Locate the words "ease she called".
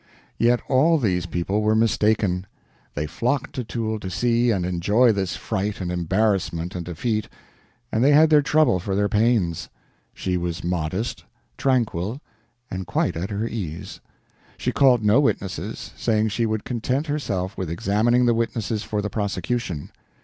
13.47-15.05